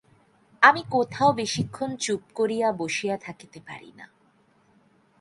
আমি 0.61 0.81
কোথাও 0.89 1.29
বেশিক্ষণ 1.33 1.89
চুপ 1.95 2.21
করিয়া 2.35 2.67
বসিয়া 2.71 3.17
থাকিতে 3.17 3.59
পারি 3.67 3.91
না। 3.97 4.05